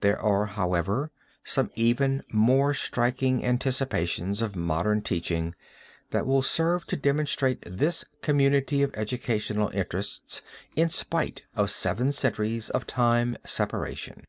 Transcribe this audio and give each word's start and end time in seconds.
There 0.00 0.18
are, 0.20 0.46
however, 0.46 1.12
some 1.44 1.70
even 1.76 2.24
more 2.32 2.74
striking 2.74 3.44
anticipations 3.44 4.42
of 4.42 4.56
modern 4.56 5.02
teaching 5.02 5.54
that 6.10 6.26
will 6.26 6.42
serve 6.42 6.84
to 6.86 6.96
demonstrate 6.96 7.62
this 7.64 8.04
community 8.20 8.82
of 8.82 8.92
educational 8.94 9.68
interests 9.68 10.42
in 10.74 10.88
spite 10.88 11.44
of 11.54 11.70
seven 11.70 12.10
centuries 12.10 12.70
of 12.70 12.88
time 12.88 13.36
separation. 13.46 14.24